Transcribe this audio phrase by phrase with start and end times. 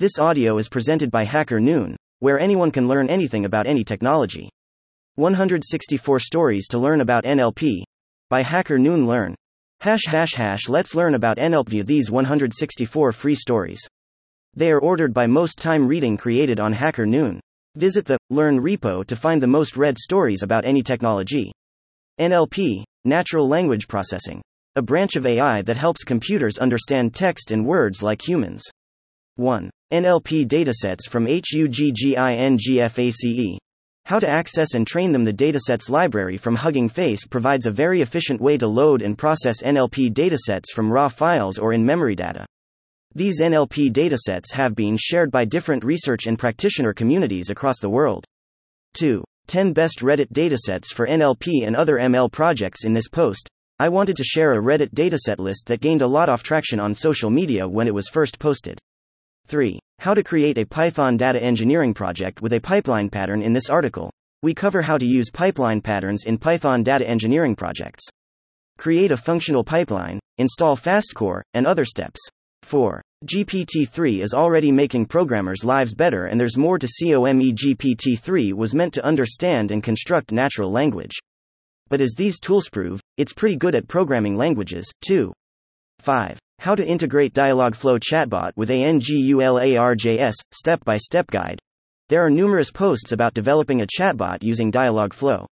[0.00, 4.48] This audio is presented by Hacker Noon, where anyone can learn anything about any technology.
[5.16, 7.82] 164 Stories to Learn About NLP
[8.30, 9.34] by Hacker Noon Learn.
[9.82, 13.86] Hash hash hash let's learn about NLP these 164 free stories.
[14.54, 17.38] They are ordered by Most Time Reading created on Hacker Noon.
[17.76, 21.52] Visit the Learn repo to find the most read stories about any technology.
[22.18, 24.40] NLP, Natural Language Processing.
[24.76, 28.62] A branch of AI that helps computers understand text and words like humans.
[29.36, 29.70] 1.
[29.92, 31.58] NLP datasets from HUGGINGFACE.
[34.06, 38.00] How to access and train them The datasets library from Hugging Face provides a very
[38.00, 42.44] efficient way to load and process NLP datasets from raw files or in memory data.
[43.14, 48.24] These NLP datasets have been shared by different research and practitioner communities across the world.
[48.94, 49.22] 2.
[49.46, 53.48] 10 Best Reddit datasets for NLP and other ML projects In this post,
[53.80, 56.94] I wanted to share a Reddit dataset list that gained a lot of traction on
[56.94, 58.78] social media when it was first posted.
[59.50, 59.80] 3.
[59.98, 64.08] How to create a Python data engineering project with a pipeline pattern In this article,
[64.42, 68.04] we cover how to use pipeline patterns in Python data engineering projects.
[68.78, 72.20] Create a functional pipeline, install FastCore, and other steps.
[72.62, 73.02] 4.
[73.26, 77.52] GPT 3 is already making programmers' lives better, and there's more to COME.
[77.56, 81.16] GPT 3 was meant to understand and construct natural language.
[81.88, 85.32] But as these tools prove, it's pretty good at programming languages, too.
[85.98, 86.38] 5.
[86.60, 91.58] How to integrate Dialogflow chatbot with AngularJS, step by step guide.
[92.10, 95.46] There are numerous posts about developing a chatbot using Dialogflow.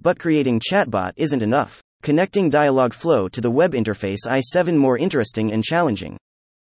[0.00, 1.82] But creating chatbot isn't enough.
[2.04, 6.16] Connecting Dialogflow to the web interface i7 more interesting and challenging.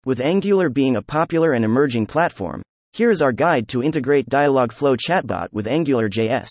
[0.04, 4.96] With Angular being a popular and emerging platform, here is our guide to integrate Dialogflow
[4.96, 6.50] chatbot with AngularJS.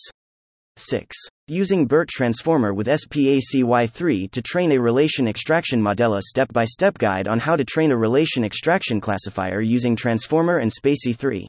[0.77, 1.15] 6.
[1.47, 6.15] Using BERT Transformer with SPACY3 to train a relation extraction model.
[6.15, 10.57] A step by step guide on how to train a relation extraction classifier using Transformer
[10.57, 11.45] and SPACY3.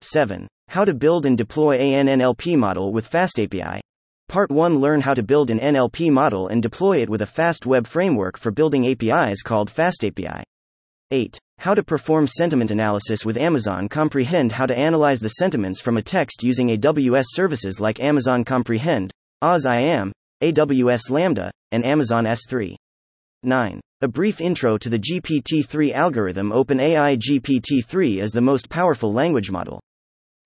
[0.00, 0.48] 7.
[0.68, 3.80] How to build and deploy an NLP model with FastAPI.
[4.28, 7.66] Part 1 Learn how to build an NLP model and deploy it with a fast
[7.66, 10.42] web framework for building APIs called FastAPI.
[11.10, 11.38] 8.
[11.58, 16.02] How to perform sentiment analysis with Amazon Comprehend How to analyze the sentiments from a
[16.02, 22.74] text using AWS services like Amazon Comprehend, Oz IAM, AWS Lambda, and Amazon S3.
[23.42, 23.80] 9.
[24.00, 29.12] A brief intro to the GPT 3 algorithm OpenAI GPT 3 is the most powerful
[29.12, 29.80] language model.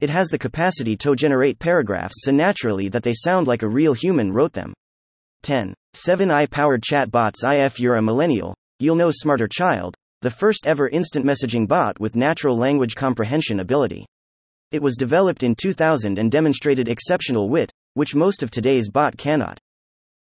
[0.00, 3.94] It has the capacity to generate paragraphs so naturally that they sound like a real
[3.94, 4.74] human wrote them.
[5.42, 5.74] 10.
[5.94, 7.44] 7 AI powered chatbots.
[7.44, 12.16] If you're a millennial, you'll know Smarter Child, the first ever instant messaging bot with
[12.16, 14.04] natural language comprehension ability.
[14.72, 19.58] It was developed in 2000 and demonstrated exceptional wit, which most of today's bot cannot.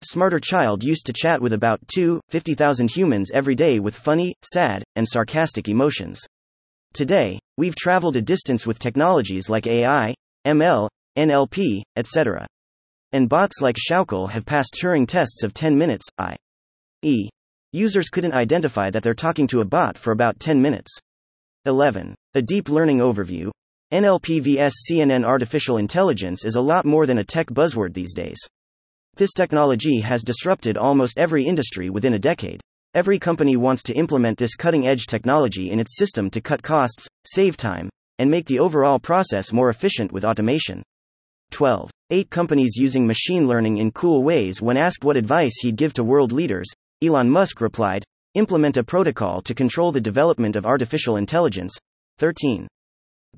[0.05, 4.84] Smarter Child used to chat with about 2, 50,000 humans every day with funny, sad,
[4.95, 6.21] and sarcastic emotions.
[6.93, 10.15] Today, we've traveled a distance with technologies like AI,
[10.47, 12.47] ML, NLP, etc.
[13.13, 17.28] And bots like Xiaokel have passed Turing tests of 10 minutes, i.e.,
[17.76, 20.91] Users couldn't identify that they're talking to a bot for about 10 minutes.
[21.66, 22.14] 11.
[22.32, 23.50] A deep learning overview.
[23.92, 28.38] NLP vs CNN artificial intelligence is a lot more than a tech buzzword these days.
[29.16, 32.62] This technology has disrupted almost every industry within a decade.
[32.94, 37.06] Every company wants to implement this cutting edge technology in its system to cut costs,
[37.26, 40.82] save time, and make the overall process more efficient with automation.
[41.50, 41.91] 12.
[42.09, 46.03] 8 companies using machine learning in cool ways when asked what advice he'd give to
[46.03, 46.72] world leaders,
[47.03, 48.03] Elon Musk replied,
[48.37, 51.77] Implement a protocol to control the development of artificial intelligence.
[52.19, 52.67] 13.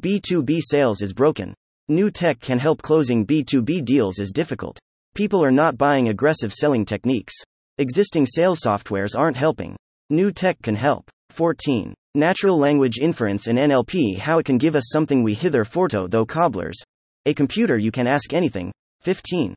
[0.00, 1.54] B2B sales is broken.
[1.88, 4.78] New tech can help closing B2B deals is difficult.
[5.16, 7.34] People are not buying aggressive selling techniques.
[7.78, 9.76] Existing sales softwares aren't helping.
[10.08, 11.10] New tech can help.
[11.30, 11.94] 14.
[12.14, 16.26] Natural language inference in NLP how it can give us something we hither forto though
[16.26, 16.80] cobblers.
[17.26, 18.70] A computer you can ask anything.
[19.00, 19.54] 15.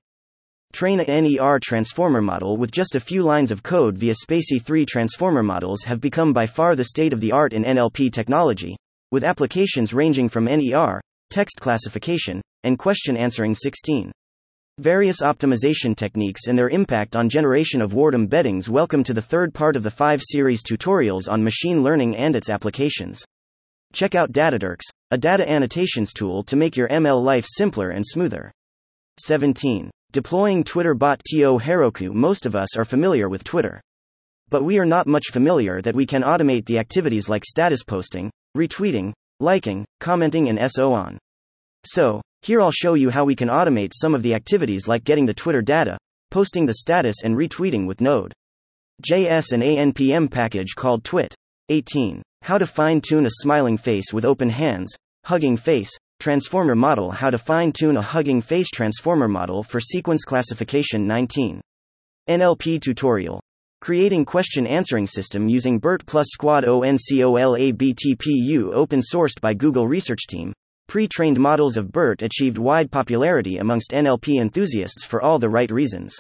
[0.72, 5.44] Train a NER transformer model with just a few lines of code via SPACY3 transformer
[5.44, 8.78] models have become by far the state of the art in NLP technology,
[9.12, 14.14] with applications ranging from NER, text classification, and question answering 16.
[14.80, 18.70] Various optimization techniques and their impact on generation of word embeddings.
[18.70, 22.50] Welcome to the third part of the 5 series tutorials on machine learning and its
[22.50, 23.22] applications.
[23.92, 28.54] Check out DataTurks, a data annotations tool to make your ML life simpler and smoother.
[29.20, 29.92] 17.
[30.14, 33.80] Deploying Twitter bot To Heroku Most of us are familiar with Twitter.
[34.50, 38.30] But we are not much familiar that we can automate the activities like status posting,
[38.58, 41.18] retweeting, liking, commenting, and so on.
[41.86, 45.26] So, here I'll show you how we can automate some of the activities like getting
[45.26, 45.98] the Twitter data,
[46.30, 48.34] posting the status, and retweeting with Node.
[49.10, 51.34] JS and ANPM package called Twit.
[51.70, 52.22] 18.
[52.42, 54.94] How to fine tune a smiling face with open hands.
[55.24, 55.92] Hugging face.
[56.22, 61.60] Transformer model How to fine tune a hugging face transformer model for sequence classification 19.
[62.30, 63.42] NLP tutorial.
[63.82, 67.02] Creating question answering system using BERT plus Squad ONCOLABTPU
[68.72, 70.54] open sourced by Google Research Team.
[70.88, 75.72] Pre trained models of BERT achieved wide popularity amongst NLP enthusiasts for all the right
[75.72, 76.16] reasons.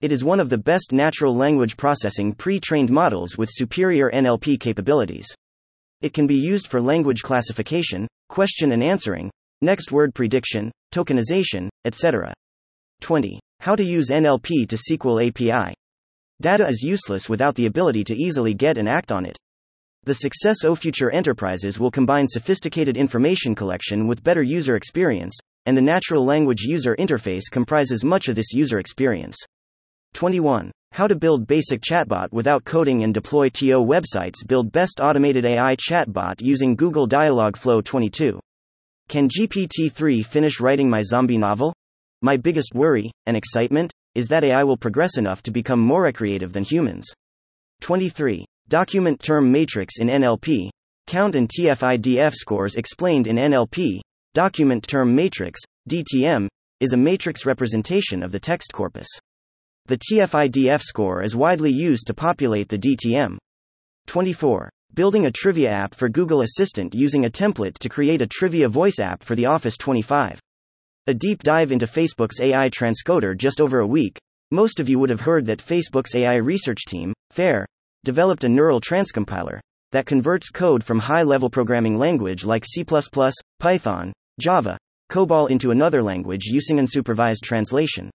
[0.00, 4.58] It is one of the best natural language processing pre trained models with superior NLP
[4.58, 5.26] capabilities.
[6.02, 9.30] It can be used for language classification, question and answering,
[9.62, 12.34] next word prediction, tokenization, etc.
[13.00, 13.40] 20.
[13.60, 15.74] How to use NLP to SQL API.
[16.40, 19.38] Data is useless without the ability to easily get and act on it.
[20.04, 25.76] The success of future enterprises will combine sophisticated information collection with better user experience, and
[25.76, 29.36] the natural language user interface comprises much of this user experience.
[30.12, 30.70] 21.
[30.96, 34.36] How to build basic chatbot without coding and deploy TO websites.
[34.46, 38.40] Build best automated AI chatbot using Google Dialogflow 22.
[39.06, 41.74] Can GPT 3 finish writing my zombie novel?
[42.22, 46.54] My biggest worry, and excitement, is that AI will progress enough to become more recreative
[46.54, 47.04] than humans.
[47.82, 48.46] 23.
[48.68, 50.70] Document term matrix in NLP.
[51.06, 54.00] Count and TF-IDF scores explained in NLP.
[54.32, 55.60] Document term matrix,
[55.90, 56.48] DTM,
[56.80, 59.08] is a matrix representation of the text corpus.
[59.88, 63.36] The TF-IDF score is widely used to populate the DTM.
[64.08, 64.68] 24.
[64.94, 68.98] Building a trivia app for Google Assistant using a template to create a trivia voice
[68.98, 70.40] app for the Office 25.
[71.06, 74.18] A deep dive into Facebook's AI transcoder just over a week.
[74.50, 77.64] Most of you would have heard that Facebook's AI research team, FAIR,
[78.04, 79.60] developed a neural transcompiler
[79.92, 82.84] that converts code from high level programming language like C,
[83.60, 84.76] Python, Java,
[85.12, 88.10] COBOL into another language using unsupervised translation.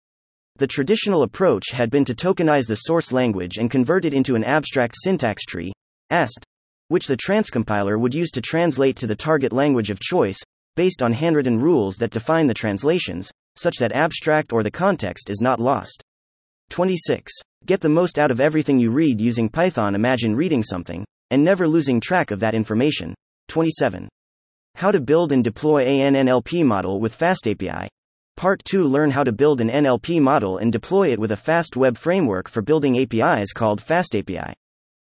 [0.59, 4.45] The traditional approach had been to tokenize the source language and convert it into an
[4.45, 5.71] abstract syntax tree,
[6.09, 6.47] AST,
[6.89, 10.39] which the transcompiler would use to translate to the target language of choice,
[10.75, 15.43] based on handwritten rules that define the translations, such that abstract or the context is
[15.43, 16.03] not lost.
[16.71, 17.33] 26.
[17.67, 19.95] Get the most out of everything you read using Python.
[19.95, 23.15] Imagine reading something, and never losing track of that information.
[23.49, 24.09] 27.
[24.75, 27.89] How to build and deploy an NLP model with FastAPI.
[28.37, 31.75] Part 2 Learn how to build an NLP model and deploy it with a fast
[31.75, 34.53] web framework for building APIs called FastAPI.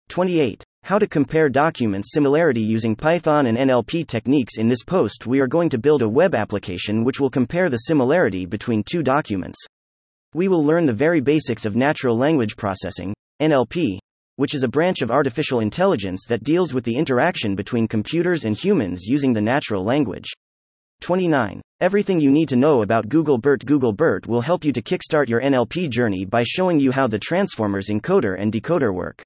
[0.10, 0.62] 28.
[0.84, 4.58] How to compare document similarity using Python and NLP techniques.
[4.58, 7.86] In this post, we are going to build a web application which will compare the
[7.88, 9.66] similarity between two documents.
[10.34, 14.00] We will learn the very basics of natural language processing, NLP,
[14.36, 18.58] which is a branch of artificial intelligence that deals with the interaction between computers and
[18.58, 20.34] humans using the natural language.
[21.04, 21.62] 29.
[21.82, 23.66] Everything you need to know about Google BERT.
[23.66, 27.20] Google BERT will help you to kickstart your NLP journey by showing you how the
[27.20, 29.22] transformers encoder and decoder work.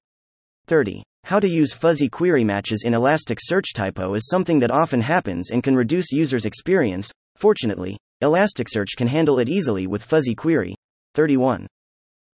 [0.66, 1.04] 30.
[1.22, 5.62] How to use fuzzy query matches in Elasticsearch typo is something that often happens and
[5.62, 7.12] can reduce users' experience.
[7.36, 10.74] Fortunately, Elasticsearch can handle it easily with fuzzy query.
[11.14, 11.68] 31.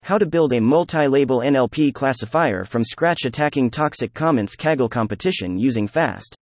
[0.03, 5.59] How to build a multi label NLP classifier from scratch attacking toxic comments Kaggle competition
[5.59, 6.37] using FAST.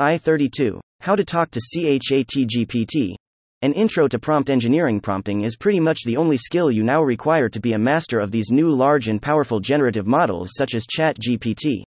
[0.00, 0.80] I 32.
[1.00, 3.16] How to talk to ChatGPT.
[3.62, 7.48] An intro to prompt engineering prompting is pretty much the only skill you now require
[7.48, 11.82] to be a master of these new large and powerful generative models such as ChatGPT.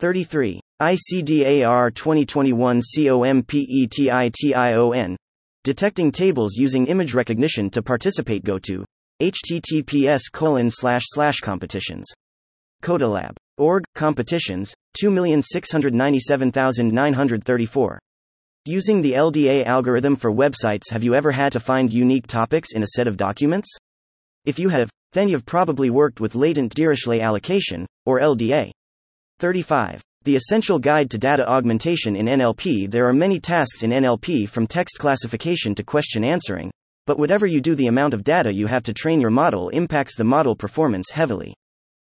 [0.00, 0.60] 33.
[0.82, 5.16] ICDAR 2021 COMPETITION.
[5.62, 8.42] Detecting tables using image recognition to participate.
[8.42, 8.84] Go to
[9.22, 12.06] https colon slash slash competitions.
[12.82, 13.36] Codalab.
[13.58, 17.98] Org, competitions, 2,697,934.
[18.66, 22.82] Using the LDA algorithm for websites, have you ever had to find unique topics in
[22.82, 23.74] a set of documents?
[24.44, 28.72] If you have, then you've probably worked with latent Dirichlet allocation, or LDA.
[29.38, 30.02] 35.
[30.24, 34.66] The Essential Guide to Data Augmentation in NLP There are many tasks in NLP from
[34.66, 36.70] text classification to question answering,
[37.06, 40.16] but whatever you do, the amount of data you have to train your model impacts
[40.16, 41.54] the model performance heavily.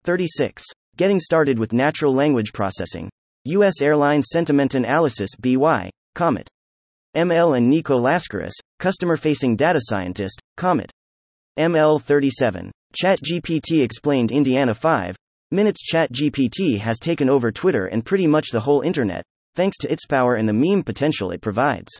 [0.04, 0.64] 36.
[0.98, 3.08] Getting started with natural language processing.
[3.44, 3.80] U.S.
[3.80, 5.88] Airlines Sentiment Analysis BY.
[6.16, 6.48] Comet.
[7.16, 10.90] ML and Niko Laskaris, customer facing data scientist, Comet.
[11.56, 12.72] ML 37.
[13.00, 15.14] ChatGPT explained Indiana 5.
[15.52, 19.22] Minutes ChatGPT has taken over Twitter and pretty much the whole internet,
[19.54, 21.92] thanks to its power and the meme potential it provides.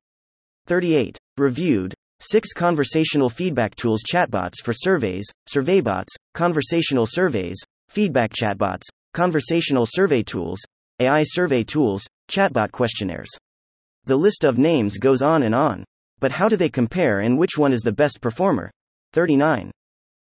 [0.66, 1.16] 38.
[1.36, 1.94] Reviewed.
[2.18, 8.82] 6 conversational feedback tools chatbots for surveys, surveybots, conversational surveys, feedback chatbots,
[9.14, 10.60] conversational survey tools,
[11.00, 13.30] AI survey tools, chatbot questionnaires.
[14.04, 15.84] The list of names goes on and on.
[16.20, 18.70] But how do they compare and which one is the best performer?
[19.12, 19.70] 39.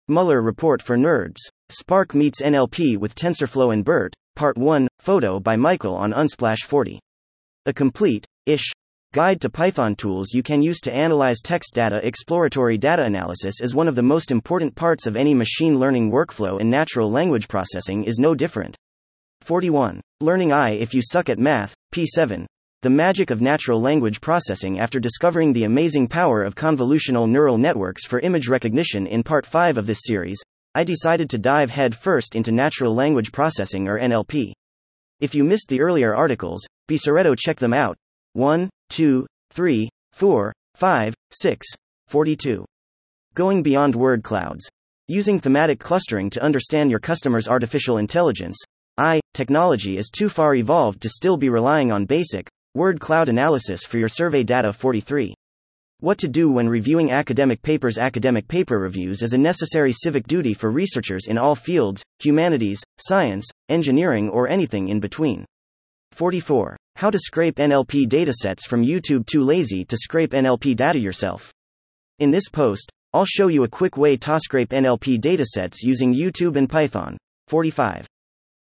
[0.08, 1.38] Mueller Report for Nerds.
[1.70, 7.00] Spark meets NLP with TensorFlow and BERT, Part 1 Photo by Michael on Unsplash 40.
[7.66, 8.70] A complete ish
[9.14, 12.06] guide to Python tools you can use to analyze text data.
[12.06, 16.60] Exploratory data analysis is one of the most important parts of any machine learning workflow,
[16.60, 18.76] and natural language processing is no different.
[19.40, 20.02] 41.
[20.20, 22.44] Learning I If You Suck at Math, P7.
[22.82, 28.04] The magic of natural language processing after discovering the amazing power of convolutional neural networks
[28.04, 30.38] for image recognition in part 5 of this series,
[30.74, 34.52] I decided to dive head first into natural language processing or NLP.
[35.18, 37.96] If you missed the earlier articles, be sure to check them out.
[38.34, 41.66] 1, 2, 3, 4, 5, 6,
[42.06, 42.64] 42.
[43.34, 44.68] Going beyond word clouds.
[45.08, 48.58] Using thematic clustering to understand your customer's artificial intelligence.
[48.98, 53.84] I, technology is too far evolved to still be relying on basic, word cloud analysis
[53.84, 55.34] for your survey data 43.
[56.00, 60.54] What to do when reviewing academic papers Academic paper reviews is a necessary civic duty
[60.54, 65.44] for researchers in all fields humanities, science, engineering, or anything in between.
[66.12, 66.76] 44.
[66.98, 69.24] How to scrape NLP datasets from YouTube.
[69.24, 71.52] Too lazy to scrape NLP data yourself.
[72.18, 76.56] In this post, I'll show you a quick way to scrape NLP datasets using YouTube
[76.56, 77.16] and Python.
[77.46, 78.04] 45.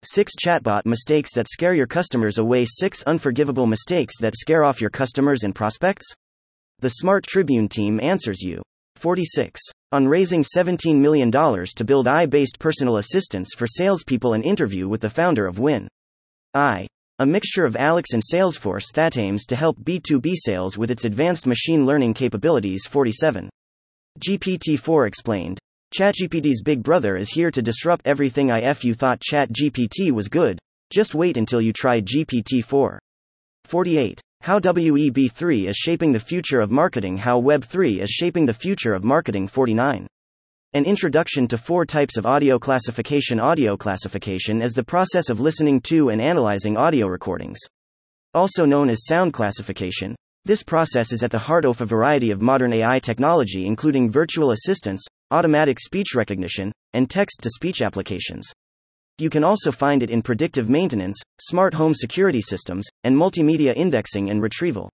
[0.05, 2.67] 6 chatbot mistakes that scare your customers away.
[2.67, 6.05] 6 unforgivable mistakes that scare off your customers and prospects.
[6.81, 8.61] The Smart Tribune team answers you.
[8.97, 9.59] 46.
[9.93, 15.01] On raising $17 million to build AI based personal assistants for salespeople, an interview with
[15.01, 15.89] the founder of Win.
[16.53, 16.89] I.
[17.21, 21.49] A mixture of Alex and Salesforce that aims to help B2B sales with its advanced
[21.49, 22.87] machine learning capabilities.
[22.87, 23.51] 47.
[24.21, 25.59] GPT 4 explained.
[25.93, 28.51] ChatGPT's big brother is here to disrupt everything.
[28.51, 30.61] If you thought ChatGPT was good,
[30.91, 33.01] just wait until you try GPT 4.
[33.65, 34.21] 48.
[34.43, 37.17] How WEB3 is shaping the future of marketing.
[37.17, 39.49] How Web3 is shaping the future of marketing.
[39.49, 40.07] 49.
[40.75, 43.41] An introduction to four types of audio classification.
[43.41, 47.59] Audio classification is the process of listening to and analyzing audio recordings.
[48.35, 52.43] Also known as sound classification, this process is at the heart of a variety of
[52.43, 58.47] modern AI technology, including virtual assistants, automatic speech recognition, and text to speech applications.
[59.17, 64.29] You can also find it in predictive maintenance, smart home security systems, and multimedia indexing
[64.29, 64.91] and retrieval.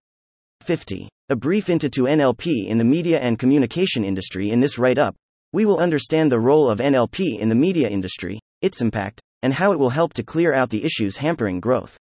[0.61, 1.09] 50.
[1.31, 4.51] A brief into to NLP in the media and communication industry.
[4.51, 5.17] In this write up,
[5.55, 9.71] we will understand the role of NLP in the media industry, its impact, and how
[9.71, 11.97] it will help to clear out the issues hampering growth.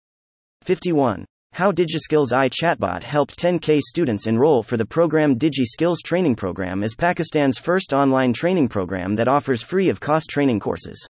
[0.63, 1.23] 51.
[1.51, 6.95] How DigiSkills AI chatbot helped 10K students enroll for the program DigiSkills Training Program is
[6.95, 11.05] Pakistan's first online training program that offers free of cost training courses.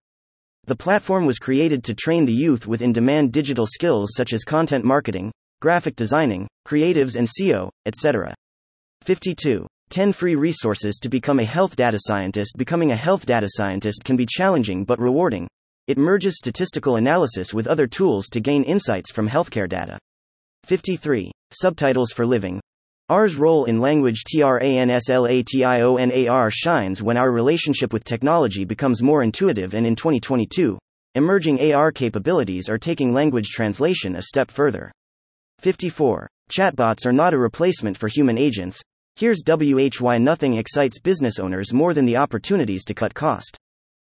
[0.66, 4.44] The platform was created to train the youth with in demand digital skills such as
[4.44, 5.32] content marketing,
[5.62, 8.36] graphic designing, creatives, and SEO, etc.
[9.02, 9.66] 52.
[9.94, 12.58] 10 free resources to become a health data scientist.
[12.58, 15.48] Becoming a health data scientist can be challenging but rewarding.
[15.86, 20.00] It merges statistical analysis with other tools to gain insights from healthcare data.
[20.64, 21.32] 53.
[21.52, 22.60] Subtitles for living.
[23.08, 29.86] R's role in language translationar shines when our relationship with technology becomes more intuitive, and
[29.86, 30.80] in 2022,
[31.14, 34.92] emerging AR capabilities are taking language translation a step further.
[35.60, 36.28] 54.
[36.50, 38.82] Chatbots are not a replacement for human agents.
[39.16, 43.56] Here's WHY nothing excites business owners more than the opportunities to cut cost.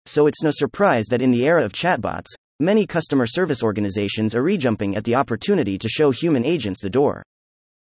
[0.07, 4.41] So it's no surprise that in the era of chatbots, many customer service organizations are
[4.41, 7.21] rejumping at the opportunity to show human agents the door.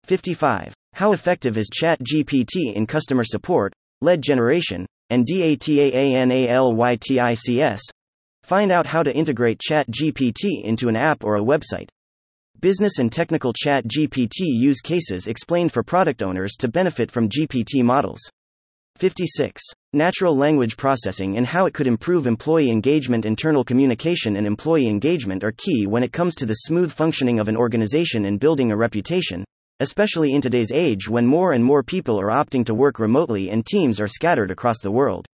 [0.04, 0.72] 55.
[0.94, 7.82] How effective is ChatGPT in customer support, lead generation, and DATAANALYTICS?
[8.42, 11.90] Find out how to integrate ChatGPT into an app or a website.
[12.62, 17.82] Business and technical chat GPT use cases explained for product owners to benefit from GPT
[17.82, 18.20] models.
[18.94, 19.60] 56.
[19.94, 23.26] Natural language processing and how it could improve employee engagement.
[23.26, 27.48] Internal communication and employee engagement are key when it comes to the smooth functioning of
[27.48, 29.44] an organization and building a reputation,
[29.80, 33.66] especially in today's age when more and more people are opting to work remotely and
[33.66, 35.26] teams are scattered across the world.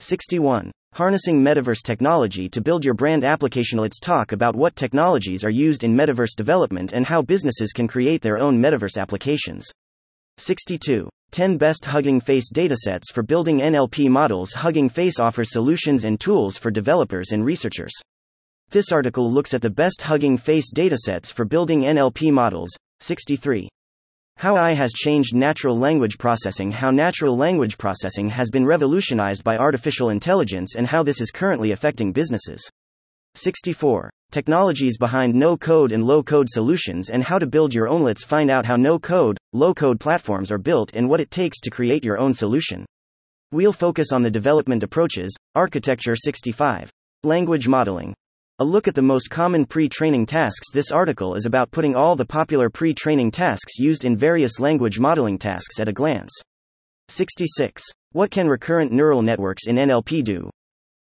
[0.01, 0.73] 61.
[0.95, 3.79] Harnessing Metaverse Technology to Build Your Brand Application.
[3.79, 8.21] Let's talk about what technologies are used in metaverse development and how businesses can create
[8.21, 9.67] their own metaverse applications.
[10.37, 11.09] 62.
[11.31, 14.53] 10 Best Hugging Face Datasets for Building NLP Models.
[14.53, 17.95] Hugging Face offers solutions and tools for developers and researchers.
[18.69, 22.69] This article looks at the best Hugging Face datasets for building NLP models.
[23.01, 23.67] 63.
[24.37, 29.57] How AI has changed natural language processing, how natural language processing has been revolutionized by
[29.57, 32.69] artificial intelligence, and how this is currently affecting businesses.
[33.35, 34.11] 64.
[34.31, 38.03] Technologies behind no code and low code solutions and how to build your own.
[38.03, 41.61] Let's find out how no code, low code platforms are built and what it takes
[41.61, 42.85] to create your own solution.
[43.53, 46.91] We'll focus on the development approaches, architecture 65.
[47.25, 48.15] Language modeling.
[48.59, 50.69] A look at the most common pre training tasks.
[50.75, 55.01] This article is about putting all the popular pre training tasks used in various language
[55.01, 56.31] modeling tasks at a glance.
[57.09, 57.83] 66.
[58.13, 60.51] What can recurrent neural networks in NLP do?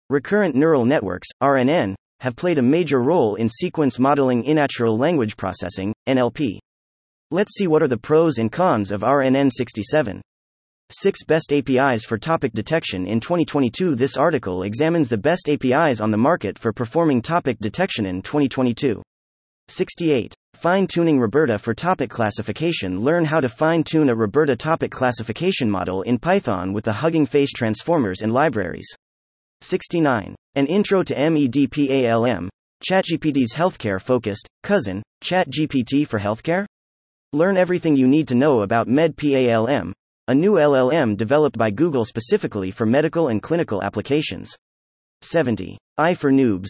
[0.09, 5.37] Recurrent neural networks, RNN, have played a major role in sequence modeling in natural language
[5.37, 6.59] processing, NLP.
[7.33, 10.23] Let's see what are the pros and cons of RNN 67.
[10.93, 13.95] 6 Best APIs for Topic Detection in 2022.
[13.95, 19.01] This article examines the best APIs on the market for performing topic detection in 2022.
[19.69, 20.35] 68.
[20.55, 23.01] Fine tuning RoBERTa for topic classification.
[23.01, 27.25] Learn how to fine tune a RoBERTa topic classification model in Python with the Hugging
[27.25, 28.89] Face transformers and libraries.
[29.61, 30.35] 69.
[30.57, 32.49] An intro to MEDPALM,
[32.85, 36.67] ChatGPT's healthcare focused cousin, ChatGPT for healthcare?
[37.33, 39.93] Learn everything you need to know about MEDPALM,
[40.31, 44.55] a new LLM developed by Google specifically for medical and clinical applications.
[45.23, 45.77] 70.
[45.99, 46.69] I for Noobs.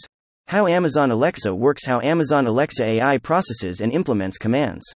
[0.49, 4.91] How Amazon Alexa works, how Amazon Alexa AI processes and implements commands.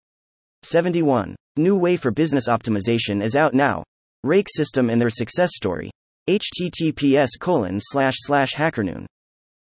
[0.63, 1.37] 71.
[1.59, 3.85] New Way for Business Optimization is out now.
[4.23, 5.91] Rake System and their success story.
[6.27, 9.05] https colon slash slash hackernoon.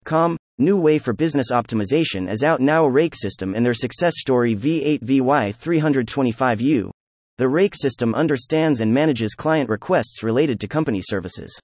[0.05, 2.85] Com, New Way for Business Optimization is out now.
[2.85, 6.91] Rake System and their success story V8VY325U.
[7.39, 11.59] The Rake system understands and manages client requests related to company services.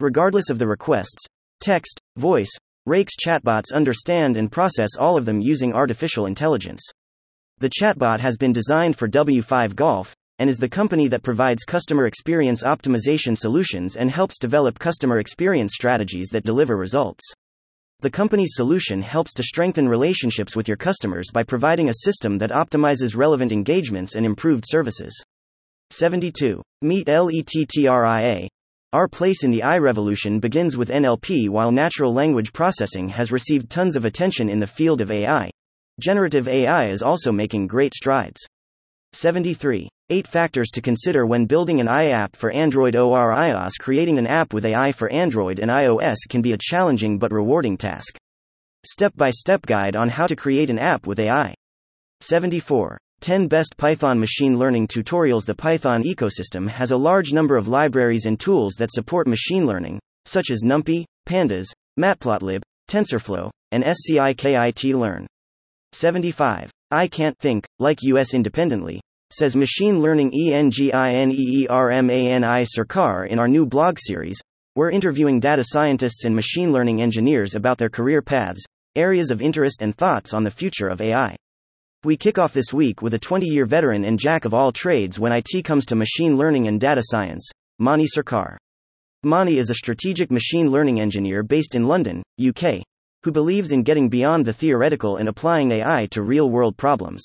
[0.00, 1.24] Regardless of the requests,
[1.60, 2.50] text, voice,
[2.86, 6.82] Rake's chatbots understand and process all of them using artificial intelligence.
[7.58, 12.06] The chatbot has been designed for W5 Golf and is the company that provides customer
[12.06, 17.24] experience optimization solutions and helps develop customer experience strategies that deliver results.
[18.00, 22.50] The company's solution helps to strengthen relationships with your customers by providing a system that
[22.50, 25.18] optimizes relevant engagements and improved services.
[25.90, 26.60] 72.
[26.82, 28.48] Meet LETTRIA.
[28.92, 33.70] Our place in the AI revolution begins with NLP while natural language processing has received
[33.70, 35.50] tons of attention in the field of AI.
[35.98, 38.40] Generative AI is also making great strides.
[39.16, 39.88] 73.
[40.10, 43.72] 8 factors to consider when building an AI app for Android or iOS.
[43.80, 47.78] Creating an app with AI for Android and iOS can be a challenging but rewarding
[47.78, 48.18] task.
[48.84, 51.54] Step by step guide on how to create an app with AI.
[52.20, 52.98] 74.
[53.20, 58.26] 10 Best Python Machine Learning Tutorials The Python ecosystem has a large number of libraries
[58.26, 65.26] and tools that support machine learning, such as NumPy, Pandas, Matplotlib, TensorFlow, and SCIKIT Learn.
[65.92, 66.70] 75.
[66.90, 71.68] I can't think, like US independently, says Machine Learning ENGINEERMANI
[72.64, 74.40] Sarkar in our new blog series.
[74.76, 79.82] We're interviewing data scientists and machine learning engineers about their career paths, areas of interest,
[79.82, 81.34] and thoughts on the future of AI.
[82.04, 85.18] We kick off this week with a 20 year veteran and jack of all trades
[85.18, 88.56] when IT comes to machine learning and data science, Mani Sarkar.
[89.24, 92.84] Mani is a strategic machine learning engineer based in London, UK,
[93.24, 97.22] who believes in getting beyond the theoretical and applying AI to real world problems.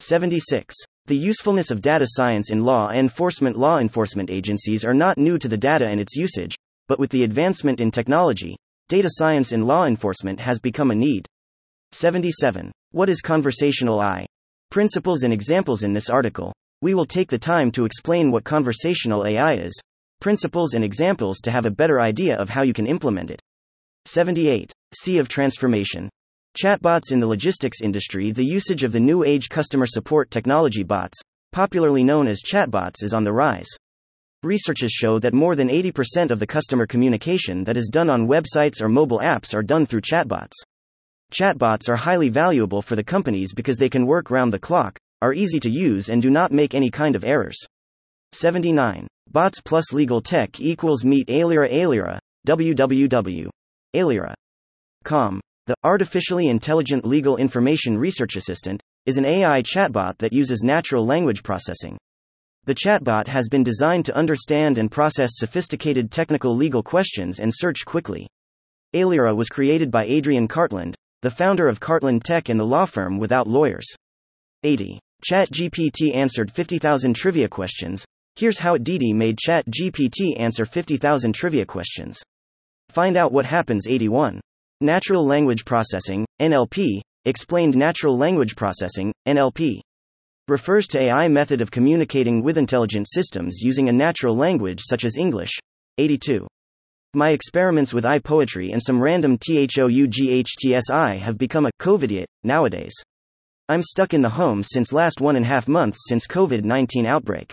[0.00, 0.74] 76.
[1.10, 5.48] The usefulness of data science in law enforcement Law enforcement agencies are not new to
[5.48, 6.54] the data and its usage,
[6.86, 8.54] but with the advancement in technology,
[8.88, 11.26] data science in law enforcement has become a need.
[11.90, 12.70] 77.
[12.92, 14.24] What is conversational AI?
[14.70, 16.52] Principles and examples in this article.
[16.80, 19.72] We will take the time to explain what conversational AI is,
[20.20, 23.40] principles and examples to have a better idea of how you can implement it.
[24.04, 24.72] 78.
[24.94, 26.08] Sea of Transformation.
[26.58, 31.16] Chatbots in the logistics industry The usage of the new age customer support technology bots,
[31.52, 33.68] popularly known as chatbots, is on the rise.
[34.42, 38.82] Researches show that more than 80% of the customer communication that is done on websites
[38.82, 40.54] or mobile apps are done through chatbots.
[41.32, 45.32] Chatbots are highly valuable for the companies because they can work round the clock, are
[45.32, 47.58] easy to use, and do not make any kind of errors.
[48.32, 49.06] 79.
[49.30, 53.50] Bots plus legal tech equals meet Alira Alira, www.
[55.70, 61.44] The Artificially Intelligent Legal Information Research Assistant is an AI chatbot that uses natural language
[61.44, 61.96] processing.
[62.64, 67.84] The chatbot has been designed to understand and process sophisticated technical legal questions and search
[67.84, 68.26] quickly.
[68.96, 73.20] Alira was created by Adrian Cartland, the founder of Cartland Tech and the law firm
[73.20, 73.86] Without Lawyers.
[74.64, 74.98] 80.
[75.24, 78.04] ChatGPT answered 50,000 trivia questions.
[78.34, 82.20] Here's how Didi made ChatGPT answer 50,000 trivia questions.
[82.88, 84.40] Find out what happens 81.
[84.82, 89.78] Natural Language Processing, NLP, explained Natural Language Processing, NLP,
[90.48, 95.18] refers to AI method of communicating with intelligent systems using a natural language such as
[95.18, 95.50] English.
[95.98, 96.46] 82.
[97.12, 102.94] My experiments with iPoetry and some random THOUGHTSI have become a COVIDiot nowadays.
[103.68, 107.04] I'm stuck in the home since last one and a half months since COVID 19
[107.04, 107.52] outbreak.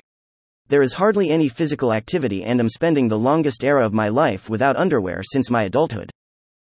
[0.69, 4.49] There is hardly any physical activity and am spending the longest era of my life
[4.49, 6.09] without underwear since my adulthood.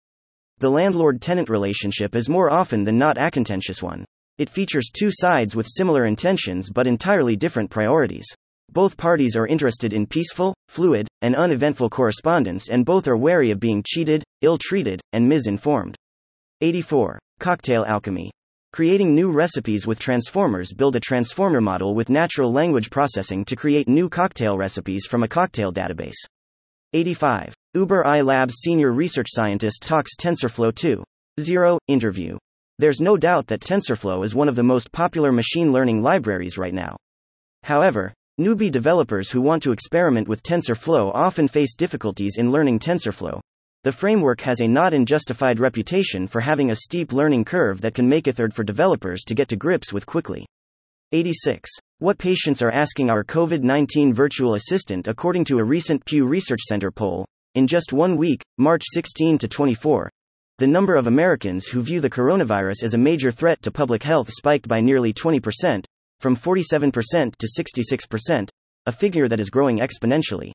[0.59, 4.05] The landlord tenant relationship is more often than not a contentious one.
[4.37, 8.27] It features two sides with similar intentions but entirely different priorities.
[8.71, 13.59] Both parties are interested in peaceful, fluid, and uneventful correspondence, and both are wary of
[13.59, 15.97] being cheated, ill treated, and misinformed.
[16.61, 17.19] 84.
[17.39, 18.31] Cocktail Alchemy.
[18.73, 23.87] Creating new recipes with transformers build a transformer model with natural language processing to create
[23.87, 26.17] new cocktail recipes from a cocktail database.
[26.93, 27.53] 85.
[27.73, 32.37] Uber I Labs senior research scientist talks TensorFlow 2.0 interview.
[32.77, 36.73] There's no doubt that TensorFlow is one of the most popular machine learning libraries right
[36.73, 36.97] now.
[37.63, 43.39] However, newbie developers who want to experiment with TensorFlow often face difficulties in learning TensorFlow.
[43.87, 48.09] The framework has a not unjustified reputation for having a steep learning curve that can
[48.09, 50.45] make it hard for developers to get to grips with quickly.
[51.13, 51.69] 86.
[51.99, 56.59] What patients are asking our COVID 19 virtual assistant according to a recent Pew Research
[56.67, 57.25] Center poll?
[57.55, 60.11] In just one week, March 16 to 24,
[60.57, 64.27] the number of Americans who view the coronavirus as a major threat to public health
[64.29, 65.85] spiked by nearly 20%,
[66.19, 66.91] from 47%
[67.37, 68.49] to 66%,
[68.85, 70.51] a figure that is growing exponentially.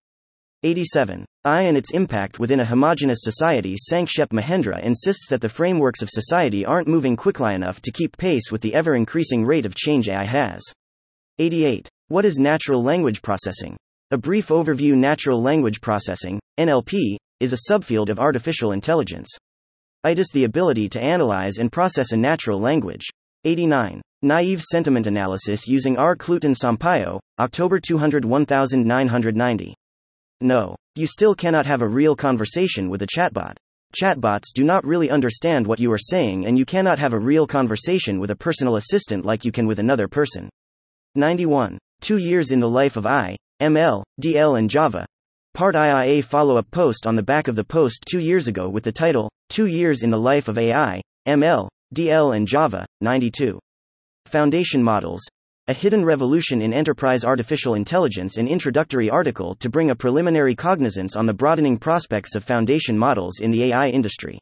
[0.65, 1.25] 87.
[1.45, 6.09] I and its impact within a homogeneous society Sankshep Mahendra insists that the frameworks of
[6.09, 10.09] society aren't moving quickly enough to keep pace with the ever increasing rate of change
[10.09, 10.63] AI has.
[11.41, 11.89] 88.
[12.09, 13.77] What is natural language processing?
[14.13, 19.29] A brief overview Natural language processing, NLP, is a subfield of artificial intelligence.
[20.05, 23.07] It is the ability to analyze and process a natural language.
[23.45, 24.01] 89.
[24.23, 26.15] Naive sentiment analysis using R.
[26.15, 29.75] Cluton Sampaio, October 200 1990.
[30.43, 30.77] No.
[30.95, 33.57] You still cannot have a real conversation with a chatbot.
[33.99, 37.47] Chatbots do not really understand what you are saying, and you cannot have a real
[37.47, 40.49] conversation with a personal assistant like you can with another person.
[41.15, 41.79] 91.
[42.01, 45.07] Two years in the life of I, ML, DL and Java.
[45.55, 48.85] Part IIA follow up post on the back of the post two years ago with
[48.85, 53.61] the title, Two Years in the Life of AI, ML, DL and Java, 92.
[54.25, 55.21] Foundation Models.
[55.69, 61.15] A Hidden Revolution in Enterprise Artificial Intelligence An introductory article to bring a preliminary cognizance
[61.15, 64.41] on the broadening prospects of foundation models in the AI industry.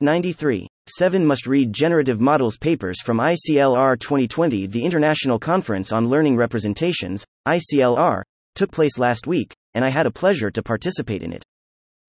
[0.00, 0.66] 93.
[0.88, 7.24] 7 must read Generative Models papers from ICLR 2020 The International Conference on Learning Representations,
[7.46, 8.22] ICLR,
[8.56, 11.44] took place last week, and I had a pleasure to participate in it.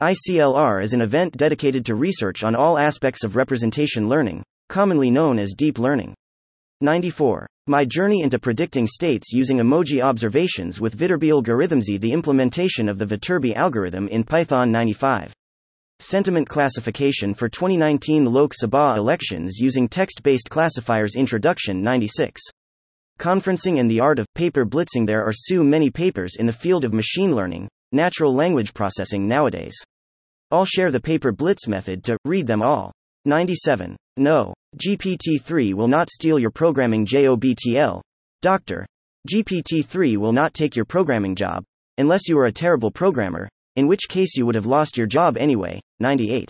[0.01, 5.37] ICLR is an event dedicated to research on all aspects of representation learning, commonly known
[5.37, 6.15] as deep learning.
[6.81, 7.47] 94.
[7.67, 11.99] My journey into predicting states using emoji observations with Viterbi algorithms.
[11.99, 15.33] The implementation of the Viterbi algorithm in Python 95.
[15.99, 22.41] Sentiment classification for 2019 Lok Sabha elections using text based classifiers Introduction 96.
[23.19, 25.05] Conferencing and the art of paper blitzing.
[25.05, 29.75] There are so many papers in the field of machine learning, natural language processing nowadays.
[30.51, 32.93] I'll share the paper blitz method to read them all.
[33.29, 33.95] 97.
[34.17, 34.53] No.
[34.75, 38.01] GPT 3 will not steal your programming JOBTL.
[38.41, 38.85] Doctor.
[39.31, 41.63] GPT 3 will not take your programming job,
[41.99, 45.37] unless you are a terrible programmer, in which case you would have lost your job
[45.37, 45.79] anyway.
[45.99, 46.49] 98.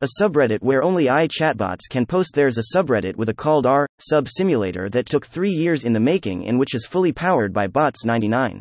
[0.00, 2.32] A subreddit where only AI chatbots can post.
[2.32, 6.00] There's a subreddit with a called R sub simulator that took three years in the
[6.00, 8.60] making and which is fully powered by bots 99.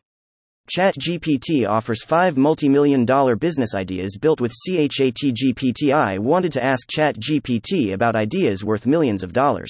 [0.69, 5.93] ChatGPT offers five multi million dollar business ideas built with ChatGPT.
[5.93, 9.69] I wanted to ask ChatGPT about ideas worth millions of dollars.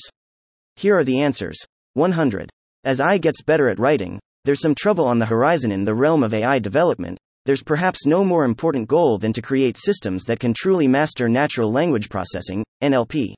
[0.75, 1.57] Here are the answers
[1.93, 2.49] 100.
[2.83, 6.23] As AI gets better at writing, there's some trouble on the horizon in the realm
[6.23, 7.19] of AI development.
[7.45, 11.71] There's perhaps no more important goal than to create systems that can truly master natural
[11.71, 13.35] language processing, NLP.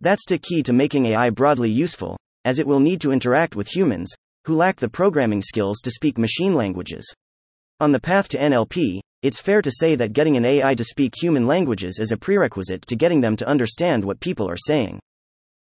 [0.00, 3.66] That's the key to making AI broadly useful, as it will need to interact with
[3.66, 4.12] humans,
[4.44, 7.10] who lack the programming skills to speak machine languages.
[7.80, 11.14] On the path to NLP, it's fair to say that getting an AI to speak
[11.20, 15.00] human languages is a prerequisite to getting them to understand what people are saying.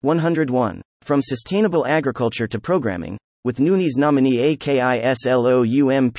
[0.01, 0.81] 101.
[1.01, 6.11] From sustainable agriculture to programming, with Noonies nominee AKISLOUMPOURDISIM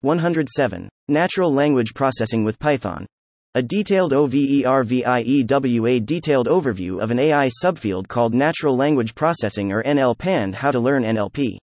[0.00, 0.88] 107.
[1.06, 3.06] Natural language processing with Python.
[3.54, 9.84] A detailed OVERVIEW a detailed overview of an AI subfield called Natural Language Processing or
[9.84, 11.58] NLP and how to learn NLP.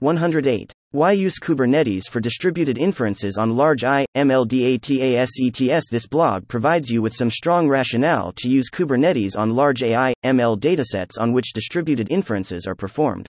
[0.00, 0.72] 108.
[0.96, 5.82] Why use Kubernetes for distributed inferences on large I, MLDATASETS?
[5.90, 10.58] This blog provides you with some strong rationale to use Kubernetes on large AI, ML
[10.58, 13.26] datasets on which distributed inferences are performed.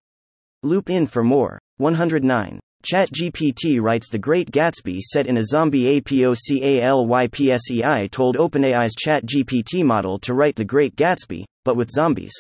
[0.64, 1.60] Loop in for more.
[1.76, 2.58] 109.
[2.86, 10.34] ChatGPT writes The Great Gatsby set in a zombie APOCALYPSEI told OpenAI's ChatGPT model to
[10.34, 12.32] write The Great Gatsby, but with zombies.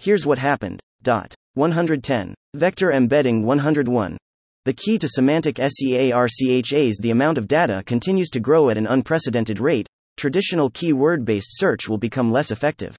[0.00, 0.80] Here's what happened.
[1.02, 1.32] Dot.
[1.54, 2.34] 110.
[2.54, 4.18] Vector embedding 101.
[4.68, 8.86] The key to semantic SEARCHAs is the amount of data continues to grow at an
[8.86, 12.94] unprecedented rate, traditional keyword based search will become less effective.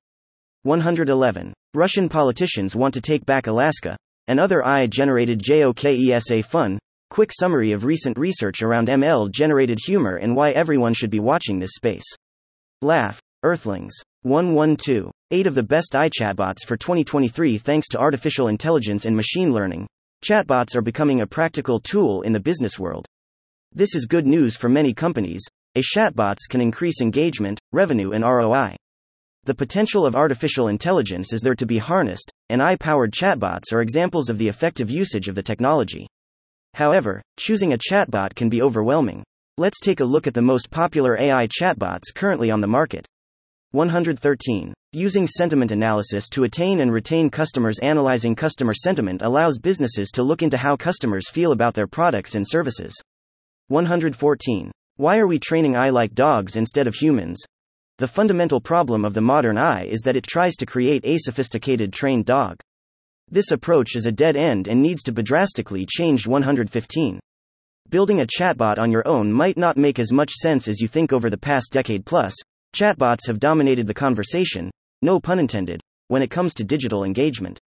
[0.63, 1.53] 111.
[1.75, 3.95] Russian politicians want to take back Alaska,
[4.27, 6.79] and other AI generated JOKESA fun.
[7.11, 11.59] Quick summary of recent research around ML generated humor and why everyone should be watching
[11.59, 12.15] this space.
[12.81, 13.93] Laugh, Earthlings.
[14.23, 15.11] 112.
[15.29, 19.85] 8 of the best AI chatbots for 2023 thanks to artificial intelligence and machine learning.
[20.21, 23.05] Chatbots are becoming a practical tool in the business world.
[23.71, 25.41] This is good news for many companies.
[25.75, 28.75] A chatbots can increase engagement, revenue, and ROI.
[29.45, 33.81] The potential of artificial intelligence is there to be harnessed, and AI powered chatbots are
[33.81, 36.05] examples of the effective usage of the technology.
[36.73, 39.23] However, choosing a chatbot can be overwhelming.
[39.57, 43.07] Let's take a look at the most popular AI chatbots currently on the market.
[43.71, 44.73] 113.
[44.93, 47.77] Using sentiment analysis to attain and retain customers.
[47.77, 52.43] Analyzing customer sentiment allows businesses to look into how customers feel about their products and
[52.47, 52.99] services.
[53.67, 54.71] 114.
[54.95, 57.39] Why are we training AI like dogs instead of humans?
[57.99, 61.93] The fundamental problem of the modern AI is that it tries to create a sophisticated
[61.93, 62.59] trained dog.
[63.29, 66.25] This approach is a dead end and needs to be drastically changed.
[66.25, 67.19] 115.
[67.87, 71.13] Building a chatbot on your own might not make as much sense as you think
[71.13, 72.33] over the past decade plus.
[72.75, 74.69] Chatbots have dominated the conversation,
[75.01, 77.59] no pun intended, when it comes to digital engagement.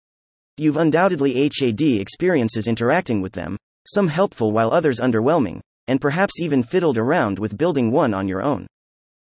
[0.57, 6.63] You've undoubtedly HAD experiences interacting with them, some helpful while others underwhelming, and perhaps even
[6.63, 8.67] fiddled around with building one on your own.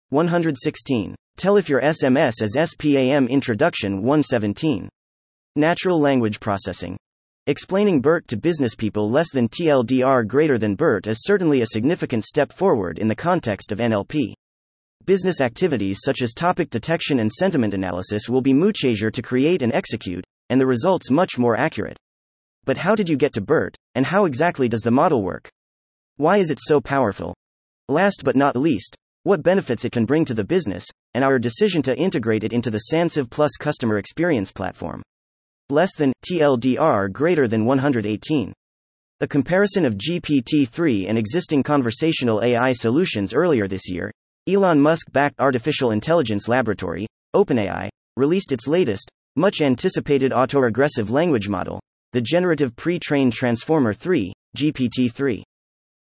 [0.10, 1.16] 116.
[1.38, 4.90] Tell if your SMS is SPAM Introduction 117.
[5.56, 6.98] Natural Language Processing.
[7.48, 12.26] Explaining BERT to business people less than TLDR greater than BERT is certainly a significant
[12.26, 14.34] step forward in the context of NLP
[15.10, 19.64] business activities such as topic detection and sentiment analysis will be much easier to create
[19.64, 21.98] and execute, and the results much more accurate.
[22.66, 25.50] But how did you get to BERT, and how exactly does the model work?
[26.18, 27.34] Why is it so powerful?
[27.88, 31.82] Last but not least, what benefits it can bring to the business, and our decision
[31.82, 35.02] to integrate it into the Sansiv Plus customer experience platform.
[35.72, 38.54] Less than TLDR greater than 118.
[39.22, 44.12] A comparison of GPT 3 and existing conversational AI solutions earlier this year,
[44.48, 51.80] Elon Musk backed artificial intelligence laboratory, OpenAI, released its latest, much anticipated autoregressive language model,
[52.14, 55.44] the Generative Pre trained Transformer 3, GPT 3.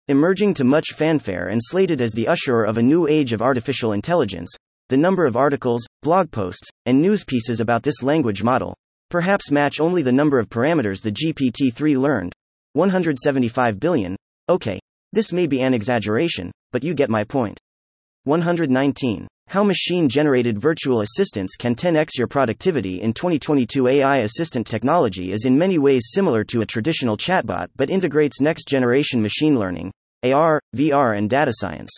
[0.10, 3.93] Emerging to much fanfare and slated as the usherer of a new age of artificial
[3.93, 4.50] intelligence,
[4.89, 8.73] the number of articles, blog posts, and news pieces about this language model
[9.10, 12.34] perhaps match only the number of parameters the GPT 3 learned
[12.73, 14.15] 175 billion.
[14.50, 14.80] Okay,
[15.13, 17.58] this may be an exaggeration, but you get my point.
[18.28, 19.26] 119.
[19.48, 25.46] How machine generated virtual assistants can 10x your productivity in 2022 AI assistant technology is
[25.46, 30.60] in many ways similar to a traditional chatbot but integrates next generation machine learning, AR,
[30.76, 31.90] VR, and data science.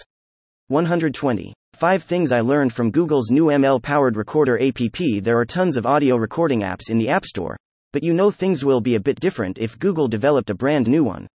[0.68, 1.56] 120.
[1.74, 5.24] 5 Things I learned from Google's new ML powered recorder app.
[5.24, 7.58] There are tons of audio recording apps in the App Store,
[7.92, 11.04] but you know things will be a bit different if Google developed a brand new
[11.04, 11.28] one.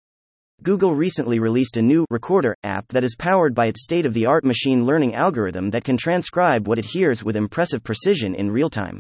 [0.63, 4.27] Google recently released a new Recorder app that is powered by its state of the
[4.27, 8.71] art machine learning algorithm that can transcribe what it hears with impressive precision in real
[8.71, 8.99] time.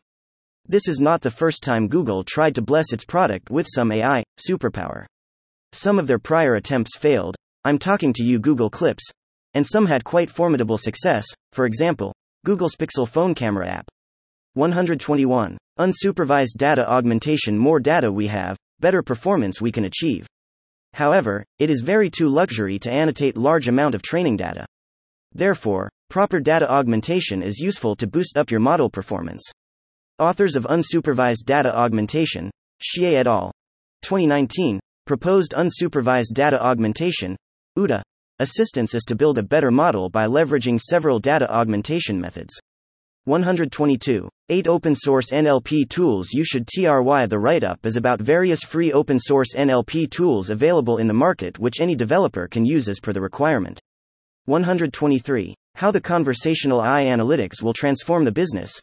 [0.67, 4.25] This is not the first time Google tried to bless its product with some AI
[4.39, 5.07] superpower.
[5.73, 7.37] Some of their prior attempts failed.
[7.65, 9.09] I'm talking to you, Google Clips.
[9.55, 12.13] And some had quite formidable success, for example,
[12.45, 13.87] Google's Pixel phone camera app.
[14.55, 15.57] 121.
[15.79, 20.27] Unsupervised data augmentation More data we have, better performance we can achieve.
[20.95, 24.65] However, it is very too luxury to annotate large amount of training data.
[25.33, 29.43] Therefore, proper data augmentation is useful to boost up your model performance.
[30.21, 32.49] Authors of Unsupervised Data Augmentation,
[32.81, 33.51] Xie et al.
[34.03, 37.37] 2019, proposed unsupervised data augmentation,
[37.77, 38.01] UDA,
[38.39, 42.55] assistance is to build a better model by leveraging several data augmentation methods.
[43.27, 44.29] 122.
[44.51, 47.25] 8 Open source NLP tools you should try.
[47.25, 51.59] The write up is about various free open source NLP tools available in the market
[51.59, 53.81] which any developer can use as per the requirement.
[54.45, 55.55] 123.
[55.75, 58.79] How the conversational AI analytics will transform the business.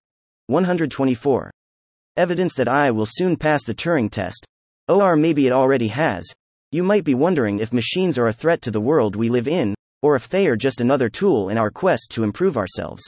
[0.48, 1.52] 124.
[2.18, 4.44] Evidence that AI will soon pass the Turing test.
[4.88, 6.26] Or maybe it already has.
[6.72, 9.76] You might be wondering if machines are a threat to the world we live in,
[10.02, 13.04] or if they are just another tool in our quest to improve ourselves.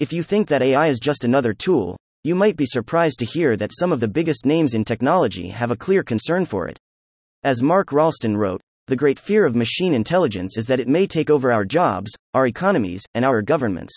[0.00, 3.56] If you think that AI is just another tool, you might be surprised to hear
[3.56, 6.76] that some of the biggest names in technology have a clear concern for it.
[7.44, 11.30] As Mark Ralston wrote, the great fear of machine intelligence is that it may take
[11.30, 13.94] over our jobs, our economies, and our governments.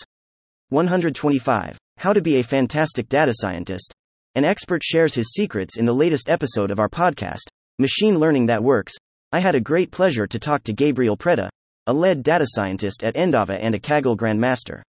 [0.69, 1.79] 125.
[1.97, 3.91] How to be a fantastic data scientist.
[4.35, 8.63] An expert shares his secrets in the latest episode of our podcast, Machine Learning That
[8.63, 8.93] Works.
[9.31, 11.49] I had a great pleasure to talk to Gabriel Preda,
[11.87, 14.83] a lead data scientist at Endava and a Kaggle Grandmaster.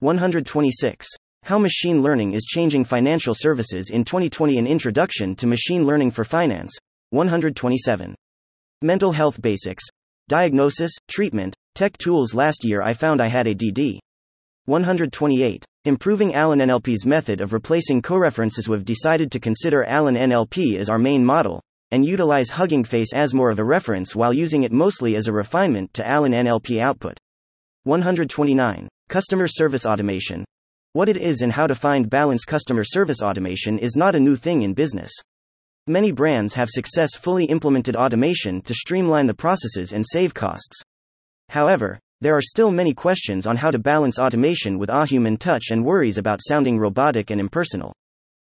[0.00, 1.08] 126.
[1.42, 6.22] How Machine Learning is Changing Financial Services in 2020 An Introduction to Machine Learning for
[6.22, 6.70] Finance.
[7.10, 8.14] 127.
[8.80, 9.82] Mental Health Basics.
[10.28, 13.98] Diagnosis, Treatment, Tech Tools Last year I found I had ADD.
[14.66, 15.64] 128.
[15.84, 18.68] Improving Allen NLP's method of replacing coreferences.
[18.68, 23.34] We've decided to consider Allen NLP as our main model, and utilize Hugging Face as
[23.34, 27.18] more of a reference while using it mostly as a refinement to Allen NLP output.
[27.88, 28.86] 129.
[29.08, 30.44] Customer service automation.
[30.92, 34.36] What it is and how to find balanced customer service automation is not a new
[34.36, 35.10] thing in business.
[35.86, 40.82] Many brands have successfully implemented automation to streamline the processes and save costs.
[41.48, 45.70] However, there are still many questions on how to balance automation with a human touch
[45.70, 47.94] and worries about sounding robotic and impersonal.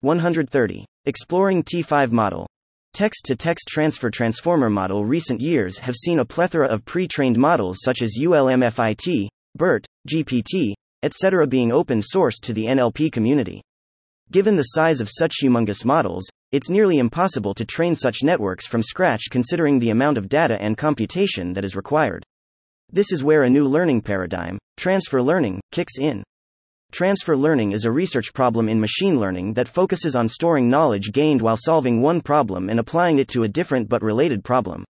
[0.02, 0.86] 130.
[1.06, 2.48] Exploring T5 model.
[2.94, 7.38] Text to text transfer transformer model recent years have seen a plethora of pre trained
[7.38, 11.48] models such as ULMFIT, BERT, GPT, etc.
[11.48, 13.62] being open sourced to the NLP community.
[14.30, 18.84] Given the size of such humongous models, it's nearly impossible to train such networks from
[18.84, 22.26] scratch considering the amount of data and computation that is required.
[22.92, 26.24] This is where a new learning paradigm, transfer learning, kicks in.
[26.92, 31.42] Transfer learning is a research problem in machine learning that focuses on storing knowledge gained
[31.42, 34.84] while solving one problem and applying it to a different but related problem.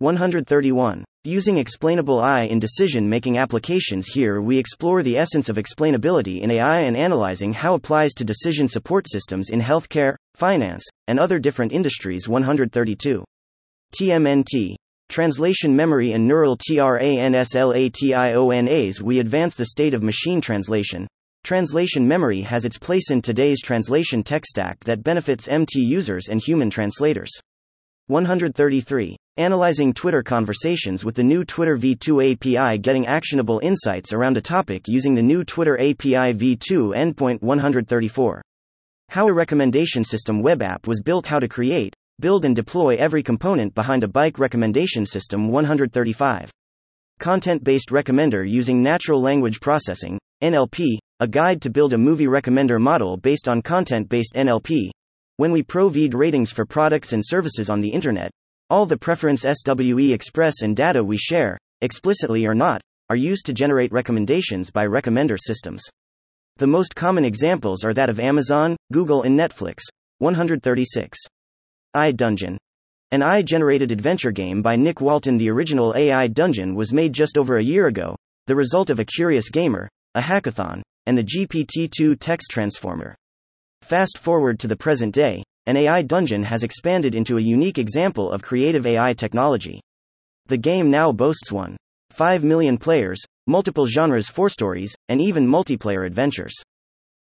[0.00, 1.02] 131.
[1.24, 4.08] Using explainable AI in decision making applications.
[4.08, 8.68] Here we explore the essence of explainability in AI and analyzing how applies to decision
[8.68, 12.28] support systems in healthcare, finance, and other different industries.
[12.28, 13.24] 132.
[13.98, 14.74] TMNT.
[15.08, 19.00] Translation memory and neural translationas.
[19.00, 21.06] We advance the state of machine translation.
[21.44, 26.40] Translation memory has its place in today's translation tech stack that benefits MT users and
[26.40, 27.30] human translators.
[28.08, 29.16] 133.
[29.36, 34.82] Analyzing Twitter conversations with the new Twitter v2 API, getting actionable insights around a topic
[34.86, 38.42] using the new Twitter API v2 endpoint 134.
[39.08, 43.22] How a recommendation system web app was built, how to create, Build and deploy every
[43.22, 46.50] component behind a bike recommendation system 135.
[47.18, 52.80] Content based recommender using natural language processing, NLP, a guide to build a movie recommender
[52.80, 54.90] model based on content based NLP.
[55.36, 58.30] When we provide ratings for products and services on the internet,
[58.70, 63.52] all the preference SWE express and data we share, explicitly or not, are used to
[63.52, 65.82] generate recommendations by recommender systems.
[66.56, 69.82] The most common examples are that of Amazon, Google, and Netflix.
[70.20, 71.18] 136.
[71.94, 72.56] AI Dungeon.
[73.10, 75.36] An AI generated adventure game by Nick Walton.
[75.36, 78.16] The original AI Dungeon was made just over a year ago,
[78.46, 83.16] the result of a curious gamer, a hackathon, and the GPT 2 text transformer.
[83.82, 88.30] Fast forward to the present day, an AI dungeon has expanded into a unique example
[88.30, 89.80] of creative AI technology.
[90.46, 91.76] The game now boasts 1.
[92.10, 96.54] 5 million players, multiple genres for stories, and even multiplayer adventures.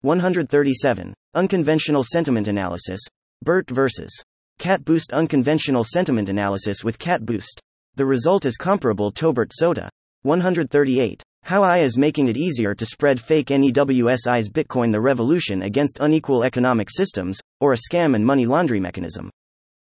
[0.00, 1.14] 137.
[1.34, 3.00] Unconventional sentiment analysis.
[3.44, 4.10] BERT versus
[4.58, 7.60] Cat Boost Unconventional Sentiment Analysis with Cat Boost.
[7.94, 9.88] The result is comparable to BERT SOTA.
[10.22, 11.22] 138.
[11.44, 16.44] How AI is making it easier to spread fake NEWSI's Bitcoin the revolution against unequal
[16.44, 19.28] economic systems, or a scam and money laundry mechanism.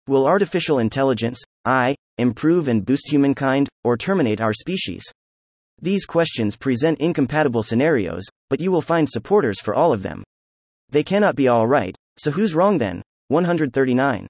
[0.08, 5.04] Will artificial intelligence, AI, improve and boost humankind, or terminate our species?
[5.80, 10.24] These questions present incompatible scenarios, but you will find supporters for all of them.
[10.90, 13.04] They cannot be all right, so who's wrong then?
[13.28, 14.28] 139.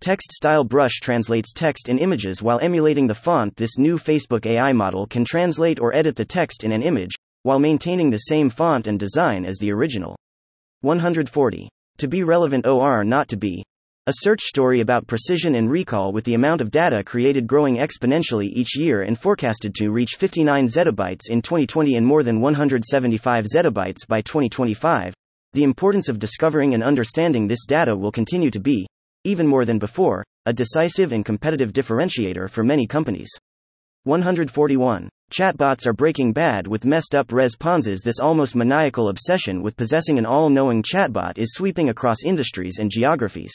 [0.00, 3.56] Text Style Brush translates text in images while emulating the font.
[3.56, 7.10] This new Facebook AI model can translate or edit the text in an image,
[7.42, 10.16] while maintaining the same font and design as the original.
[10.82, 11.68] 140.
[11.98, 13.64] To be relevant or not to be.
[14.06, 18.50] A search story about precision and recall with the amount of data created growing exponentially
[18.52, 24.06] each year and forecasted to reach 59 zettabytes in 2020 and more than 175 zettabytes
[24.06, 25.12] by 2025.
[25.54, 28.86] The importance of discovering and understanding this data will continue to be,
[29.24, 33.30] even more than before, a decisive and competitive differentiator for many companies.
[34.04, 35.08] 141.
[35.30, 38.00] Chatbots are breaking bad with messed up responses.
[38.00, 42.90] This almost maniacal obsession with possessing an all knowing chatbot is sweeping across industries and
[42.90, 43.52] geographies.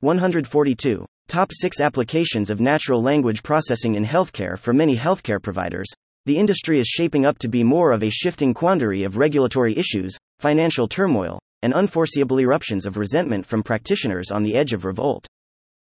[0.00, 1.04] 142.
[1.26, 5.88] Top 6 applications of natural language processing in healthcare for many healthcare providers.
[6.26, 10.16] The industry is shaping up to be more of a shifting quandary of regulatory issues,
[10.38, 15.26] financial turmoil, and unforeseeable eruptions of resentment from practitioners on the edge of revolt.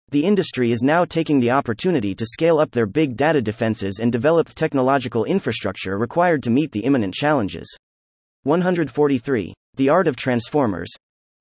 [0.09, 4.11] The industry is now taking the opportunity to scale up their big data defenses and
[4.11, 7.67] develop technological infrastructure required to meet the imminent challenges.
[8.43, 9.53] 143.
[9.75, 10.89] The Art of Transformers.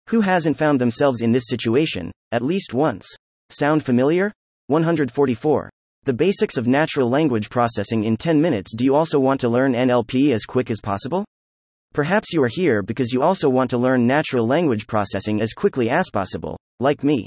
[0.09, 3.07] Who hasn't found themselves in this situation, at least once?
[3.51, 4.33] Sound familiar?
[4.69, 5.71] 144.
[6.05, 8.75] The basics of natural language processing in 10 minutes.
[8.75, 11.25] Do you also want to learn NLP as quick as possible?
[11.95, 15.89] Perhaps you are here because you also want to learn natural language processing as quickly
[15.89, 17.27] as possible, like me.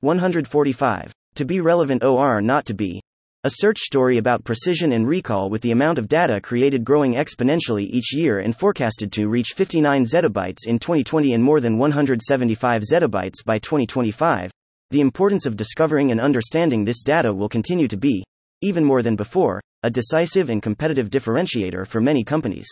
[0.00, 1.12] 145.
[1.36, 3.00] To be relevant or not to be.
[3.44, 7.86] A search story about precision and recall with the amount of data created growing exponentially
[7.88, 13.44] each year and forecasted to reach 59 zettabytes in 2020 and more than 175 zettabytes
[13.44, 14.50] by 2025.
[14.94, 18.22] The importance of discovering and understanding this data will continue to be,
[18.62, 22.68] even more than before, a decisive and competitive differentiator for many companies.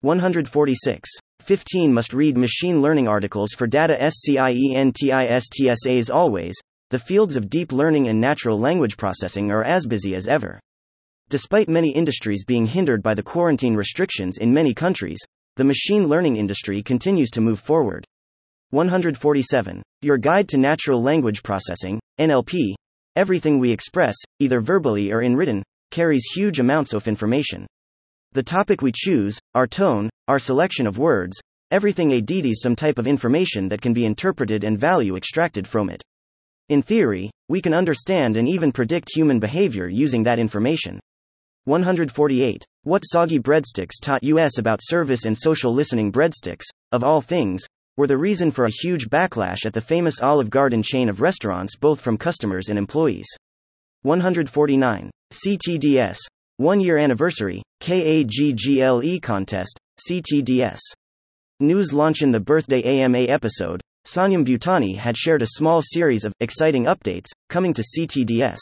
[0.00, 1.08] 146.
[1.42, 6.54] 15 must read machine learning articles for data scientists always.
[6.90, 10.58] The fields of deep learning and natural language processing are as busy as ever.
[11.28, 15.20] Despite many industries being hindered by the quarantine restrictions in many countries,
[15.54, 18.04] the machine learning industry continues to move forward.
[18.74, 19.84] 147.
[20.02, 22.74] Your Guide to Natural Language Processing, NLP.
[23.14, 25.62] Everything we express, either verbally or in written,
[25.92, 27.68] carries huge amounts of information.
[28.32, 31.38] The topic we choose, our tone, our selection of words,
[31.70, 36.02] everything ADDs some type of information that can be interpreted and value extracted from it.
[36.68, 40.98] In theory, we can understand and even predict human behavior using that information.
[41.66, 42.64] 148.
[42.82, 47.62] What soggy breadsticks taught us about service and social listening breadsticks, of all things,
[47.96, 51.76] were the reason for a huge backlash at the famous Olive Garden chain of restaurants,
[51.76, 53.26] both from customers and employees.
[54.02, 55.10] 149.
[55.32, 56.18] CTDS.
[56.56, 59.78] One year anniversary, KAGGLE contest,
[60.08, 60.80] CTDS.
[61.60, 66.32] News launch in the birthday AMA episode, Sanyam Bhutani had shared a small series of
[66.40, 68.58] exciting updates coming to CTDS.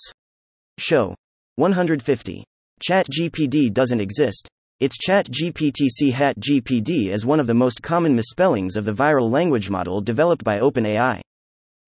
[0.78, 1.14] Show
[1.57, 2.45] 150.
[2.83, 4.49] ChatGPD doesn't exist,
[4.83, 9.70] its ChatGPT hat GPD is one of the most common misspellings of the viral language
[9.70, 11.20] model developed by OpenAI.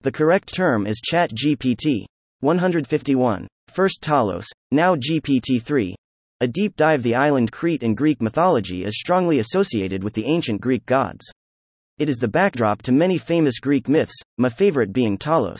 [0.03, 2.05] The correct term is ChatGPT.
[2.39, 3.47] 151.
[3.67, 5.93] First Talos, now GPT 3.
[6.39, 10.61] A deep dive The island Crete in Greek mythology is strongly associated with the ancient
[10.61, 11.29] Greek gods.
[11.97, 15.59] It is the backdrop to many famous Greek myths, my favorite being Talos.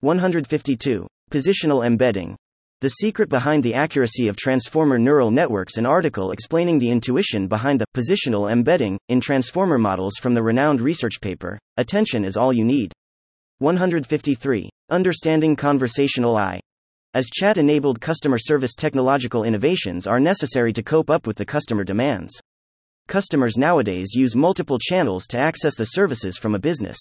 [0.00, 1.06] 152.
[1.30, 2.34] Positional embedding.
[2.82, 5.78] The secret behind the accuracy of transformer neural networks.
[5.78, 10.82] An article explaining the intuition behind the positional embedding in transformer models from the renowned
[10.82, 11.58] research paper.
[11.78, 12.92] Attention is all you need.
[13.60, 14.68] 153.
[14.90, 16.60] Understanding conversational AI.
[17.14, 21.82] As chat enabled customer service technological innovations are necessary to cope up with the customer
[21.82, 22.38] demands.
[23.08, 26.98] Customers nowadays use multiple channels to access the services from a business.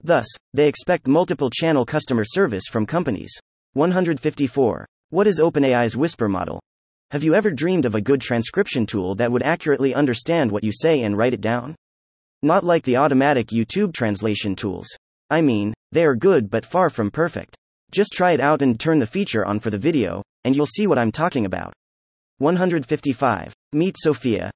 [0.00, 3.36] Thus, they expect multiple channel customer service from companies.
[3.72, 4.86] 154.
[5.12, 6.58] What is OpenAI's Whisper model?
[7.10, 10.72] Have you ever dreamed of a good transcription tool that would accurately understand what you
[10.72, 11.76] say and write it down?
[12.42, 14.88] Not like the automatic YouTube translation tools.
[15.28, 17.54] I mean, they are good but far from perfect.
[17.90, 20.86] Just try it out and turn the feature on for the video, and you'll see
[20.86, 21.74] what I'm talking about.
[22.38, 23.52] 155.
[23.74, 24.50] Meet Sophia.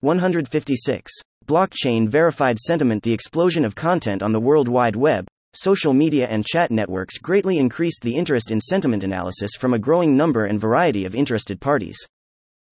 [0.00, 1.12] 156.
[1.46, 6.44] Blockchain verified sentiment The explosion of content on the World Wide Web, social media and
[6.44, 11.04] chat networks greatly increased the interest in sentiment analysis from a growing number and variety
[11.04, 11.96] of interested parties.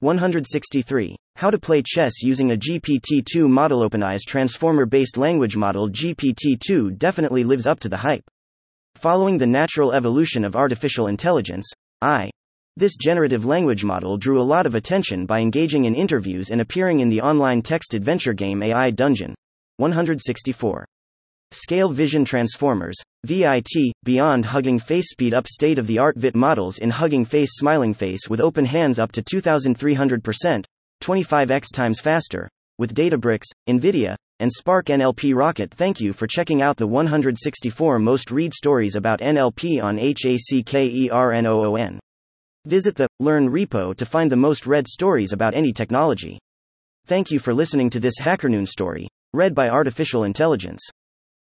[0.00, 1.14] 163.
[1.36, 7.66] How to play chess using a GPT-2 model OpenAI's transformer-based language model GPT-2 definitely lives
[7.66, 8.24] up to the hype.
[8.94, 11.70] Following the natural evolution of artificial intelligence,
[12.00, 12.30] I.
[12.76, 17.00] This generative language model drew a lot of attention by engaging in interviews and appearing
[17.00, 19.34] in the online text adventure game AI Dungeon.
[19.76, 20.86] 164.
[21.52, 22.94] Scale Vision Transformers,
[23.24, 27.50] VIT, beyond Hugging Face speed up state of the art VIT models in Hugging Face
[27.54, 30.64] Smiling Face with open hands up to 2300%,
[31.02, 32.48] 25x times faster,
[32.78, 35.72] with Databricks, NVIDIA, and Spark NLP Rocket.
[35.72, 41.98] Thank you for checking out the 164 most read stories about NLP on HACKERNOON.
[42.66, 46.38] Visit the Learn repo to find the most read stories about any technology.
[47.06, 50.88] Thank you for listening to this HackerNoon story, read by Artificial Intelligence.